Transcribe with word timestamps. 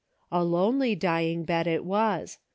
A 0.31 0.43
lonely 0.43 0.95
dying 0.95 1.43
bed 1.43 1.67
it 1.67 1.85
was. 1.85 2.39